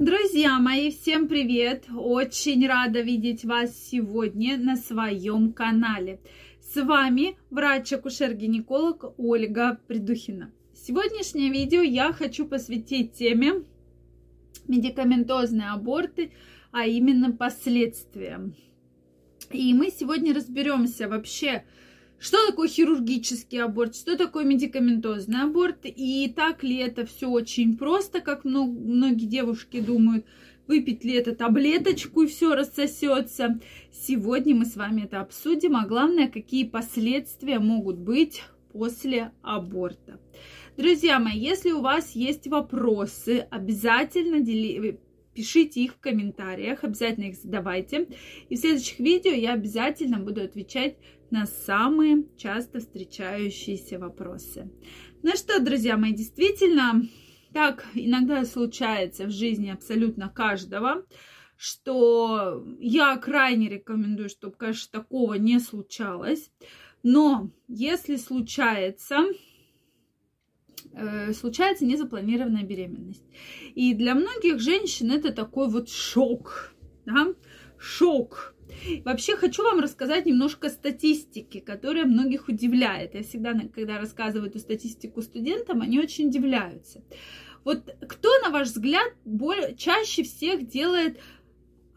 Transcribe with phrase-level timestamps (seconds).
[0.00, 1.84] Друзья мои, всем привет!
[1.94, 6.20] Очень рада видеть вас сегодня на своем канале.
[6.62, 10.52] С вами врач-акушер-гинеколог Ольга Придухина.
[10.72, 13.62] Сегодняшнее видео я хочу посвятить теме
[14.66, 16.32] медикаментозные аборты,
[16.72, 18.54] а именно последствиям.
[19.50, 21.64] И мы сегодня разберемся вообще,
[22.20, 28.20] что такое хирургический аборт, что такое медикаментозный аборт, и так ли это все очень просто,
[28.20, 30.26] как многие девушки думают,
[30.66, 33.58] выпить ли это таблеточку и все рассосется.
[33.90, 40.20] Сегодня мы с вами это обсудим, а главное, какие последствия могут быть после аборта.
[40.76, 45.00] Друзья мои, если у вас есть вопросы, обязательно дели
[45.40, 48.08] пишите их в комментариях, обязательно их задавайте.
[48.50, 50.98] И в следующих видео я обязательно буду отвечать
[51.30, 54.70] на самые часто встречающиеся вопросы.
[55.22, 57.06] Ну что, друзья мои, действительно,
[57.54, 61.06] так иногда случается в жизни абсолютно каждого,
[61.56, 66.50] что я крайне рекомендую, чтобы, конечно, такого не случалось.
[67.02, 69.20] Но если случается,
[71.34, 73.24] случается незапланированная беременность.
[73.74, 76.74] И для многих женщин это такой вот шок,
[77.06, 77.34] да?
[77.78, 78.54] шок.
[79.04, 83.14] Вообще хочу вам рассказать немножко статистики, которая многих удивляет.
[83.14, 87.02] Я всегда, когда рассказываю эту статистику студентам, они очень удивляются.
[87.64, 91.20] Вот кто, на ваш взгляд, более, чаще всех делает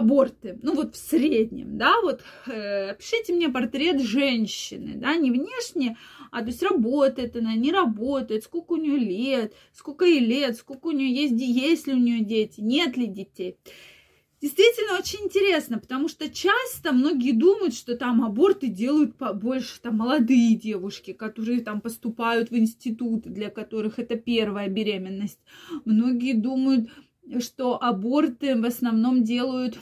[0.00, 5.96] аборты, ну вот в среднем, да, вот э, пишите мне портрет женщины, да, не внешне,
[6.30, 10.88] а то есть работает она, не работает, сколько у нее лет, сколько ей лет, сколько
[10.88, 13.56] у нее есть, есть ли у нее дети, нет ли детей.
[14.40, 20.54] Действительно очень интересно, потому что часто многие думают, что там аборты делают больше там молодые
[20.54, 25.40] девушки, которые там поступают в институты, для которых это первая беременность.
[25.84, 26.88] Многие думают,
[27.38, 29.78] что аборты в основном делают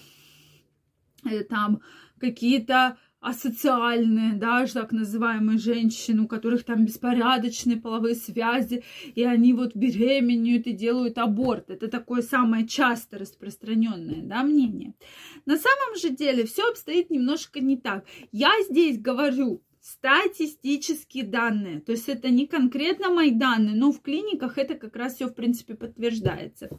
[1.25, 1.81] э, там
[2.19, 8.85] какие-то асоциальные, да, так называемые женщины, у которых там беспорядочные половые связи,
[9.15, 11.71] и они вот беременеют и делают аборт.
[11.71, 14.95] Это такое самое часто распространенное, да, мнение.
[15.47, 18.05] На самом же деле все обстоит немножко не так.
[18.31, 21.81] Я здесь говорю статистические данные.
[21.81, 25.35] То есть это не конкретно мои данные, но в клиниках это как раз все, в
[25.35, 26.71] принципе, подтверждается.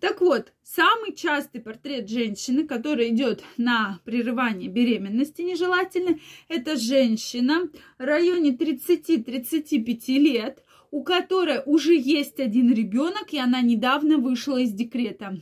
[0.00, 8.02] Так вот, самый частый портрет женщины, который идет на прерывание беременности нежелательно, это женщина в
[8.02, 15.38] районе 30-35 лет, у которой уже есть один ребенок, и она недавно вышла из декрета.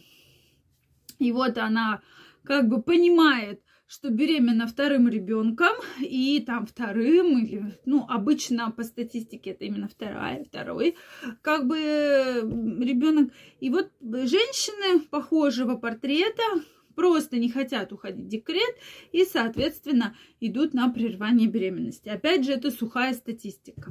[1.19, 2.03] И вот она
[2.43, 9.51] как бы понимает, что беременна вторым ребенком, и там вторым, или, ну, обычно по статистике
[9.51, 10.97] это именно вторая, второй,
[11.41, 13.33] как бы ребенок.
[13.61, 16.43] И вот женщины похожего портрета
[16.97, 18.75] просто не хотят уходить в декрет
[19.13, 22.09] и, соответственно, идут на прерывание беременности.
[22.09, 23.91] Опять же, это сухая статистика.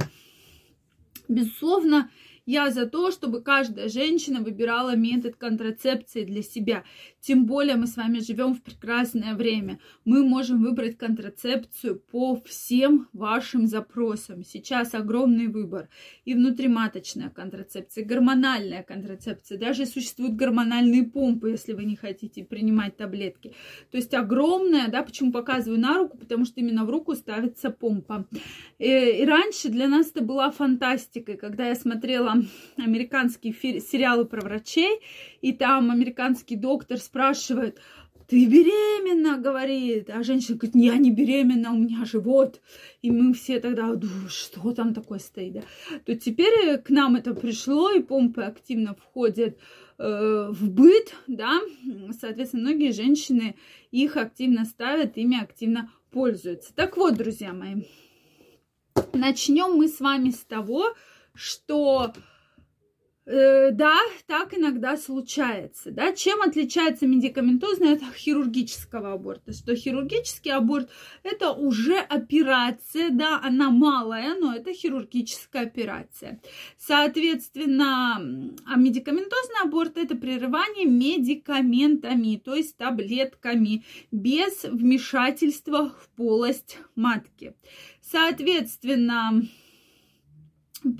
[1.29, 2.11] Безусловно,
[2.45, 6.83] я за то, чтобы каждая женщина выбирала метод контрацепции для себя.
[7.19, 9.79] Тем более мы с вами живем в прекрасное время.
[10.06, 14.44] Мы можем выбрать контрацепцию по всем вашим запросам.
[14.44, 15.89] Сейчас огромный выбор.
[16.23, 19.57] И внутриматочная контрацепция, и гормональная контрацепция.
[19.57, 23.55] Даже существуют гормональные помпы, если вы не хотите принимать таблетки.
[23.89, 28.28] То есть огромная, да, почему показываю на руку, потому что именно в руку ставится помпа.
[28.78, 32.34] Э, и раньше для нас это была фантастикой, когда я смотрела
[32.78, 35.00] американские сериалы про врачей,
[35.41, 37.79] и там американский доктор спрашивает,
[38.28, 42.59] ты беременна, говорит, а женщина говорит, я не беременна, у меня живот.
[43.01, 45.62] И мы все тогда, что там такое стоит, да?
[46.06, 49.59] То теперь к нам это пришло, и помпы активно входят
[50.00, 51.59] э, в быт, да,
[52.19, 53.56] соответственно, многие женщины
[53.91, 56.73] их активно ставят, ими активно пользуются.
[56.73, 57.84] Так вот, друзья мои,
[59.13, 60.96] начнем мы с вами с того,
[61.35, 62.13] что
[63.28, 63.97] Э, да,
[64.28, 65.90] так иногда случается.
[65.91, 66.13] Да?
[66.13, 69.52] Чем отличается медикаментозный от хирургического аборта?
[69.52, 70.91] Что хирургический аборт
[71.23, 76.40] это уже операция, да, она малая, но это хирургическая операция.
[76.78, 87.55] Соответственно, а медикаментозный аборт это прерывание медикаментами, то есть таблетками, без вмешательства в полость матки.
[88.02, 89.41] Соответственно,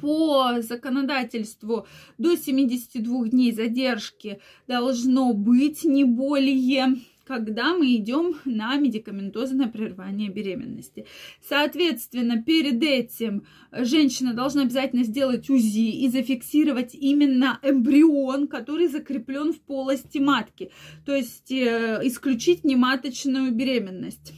[0.02, 1.86] по законодательству
[2.18, 6.96] до 72 дней задержки должно быть не более.
[7.26, 11.08] когда мы идем на медикаментозное прерывание беременности.
[11.42, 19.60] Соответственно, перед этим женщина должна обязательно сделать УЗИ и зафиксировать именно эмбрион, который закреплен в
[19.62, 20.70] полости матки,
[21.04, 24.32] то есть э, исключить нематочную беременность.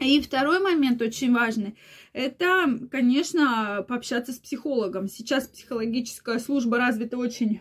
[0.00, 1.76] И второй момент очень важный
[2.12, 5.08] это, конечно, пообщаться с психологом.
[5.08, 7.60] Сейчас психологическая служба развита очень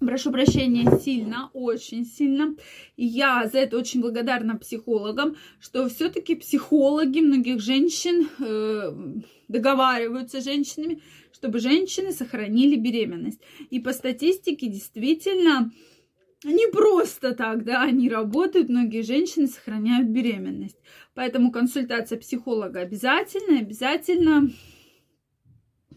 [0.00, 2.56] прошу прощения, сильно, очень сильно.
[2.96, 10.44] И я за это очень благодарна психологам, что все-таки психологи многих женщин э, договариваются с
[10.44, 11.00] женщинами,
[11.32, 13.40] чтобы женщины сохранили беременность.
[13.70, 15.70] И по статистике действительно
[16.44, 20.78] не просто так, да, они работают, многие женщины сохраняют беременность.
[21.14, 24.50] Поэтому консультация психолога обязательно, обязательно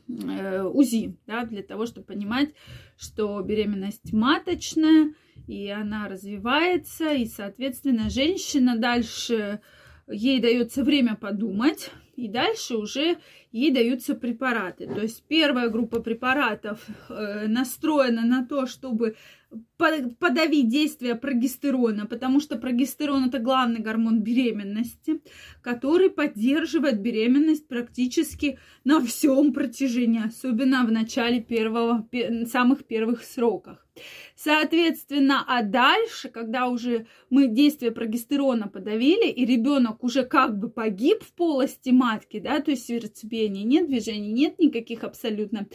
[0.07, 2.49] э, УЗИ, да, для того, чтобы понимать,
[2.97, 5.13] что беременность маточная,
[5.47, 9.61] и она развивается, и, соответственно, женщина дальше,
[10.07, 13.17] ей дается время подумать, и дальше уже
[13.51, 14.87] ей даются препараты.
[14.87, 19.15] То есть первая группа препаратов э, настроена на то, чтобы
[19.77, 25.21] подавить действие прогестерона, потому что прогестерон это главный гормон беременности,
[25.61, 32.07] который поддерживает беременность практически на всем протяжении, особенно в начале первого,
[32.47, 33.85] самых первых сроках.
[34.35, 41.23] Соответственно, а дальше, когда уже мы действие прогестерона подавили, и ребенок уже как бы погиб
[41.23, 45.67] в полости матки, да, то есть сердцебиения нет, движений нет никаких абсолютно,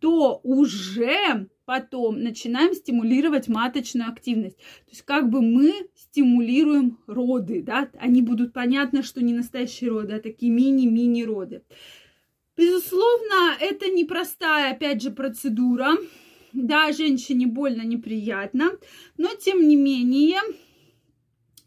[0.00, 4.56] то уже потом начинаем стимулировать маточную активность.
[4.56, 10.14] То есть как бы мы стимулируем роды, да, они будут понятно, что не настоящие роды,
[10.14, 11.62] а такие мини-мини роды.
[12.56, 15.96] Безусловно, это непростая, опять же, процедура.
[16.52, 18.70] Да, женщине больно, неприятно,
[19.18, 20.40] но тем не менее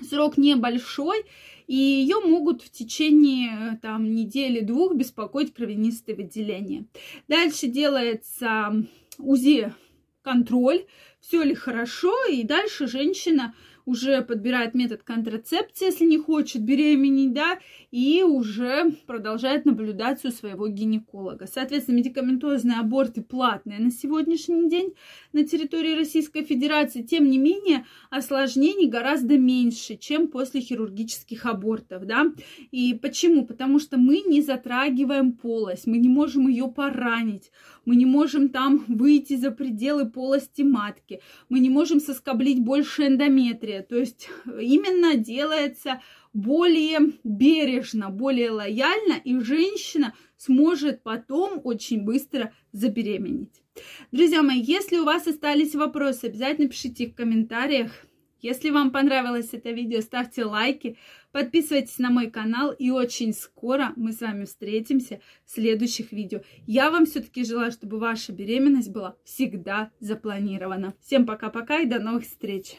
[0.09, 1.23] срок небольшой,
[1.71, 6.83] и ее могут в течение там, недели-двух беспокоить кровянистые выделения.
[7.29, 8.85] Дальше делается
[9.17, 9.73] УЗИ
[10.21, 10.83] контроль,
[11.21, 13.53] все ли хорошо, и дальше женщина
[13.85, 17.59] уже подбирает метод контрацепции, если не хочет беременеть, да,
[17.89, 21.47] и уже продолжает наблюдать у своего гинеколога.
[21.51, 24.93] Соответственно, медикаментозные аборты платные на сегодняшний день
[25.33, 27.01] на территории Российской Федерации.
[27.01, 32.31] Тем не менее, осложнений гораздо меньше, чем после хирургических абортов, да.
[32.71, 33.45] И почему?
[33.45, 37.51] Потому что мы не затрагиваем полость, мы не можем ее поранить,
[37.85, 41.10] мы не можем там выйти за пределы полости матки,
[41.49, 43.81] мы не можем соскоблить больше эндометрия.
[43.81, 46.01] То есть именно делается
[46.33, 53.61] более бережно, более лояльно, и женщина сможет потом очень быстро забеременеть.
[54.11, 57.91] Друзья мои, если у вас остались вопросы, обязательно пишите их в комментариях.
[58.41, 60.97] Если вам понравилось это видео, ставьте лайки,
[61.31, 66.41] подписывайтесь на мой канал, и очень скоро мы с вами встретимся в следующих видео.
[66.65, 70.93] Я вам все-таки желаю, чтобы ваша беременность была всегда запланирована.
[71.01, 72.77] Всем пока-пока и до новых встреч!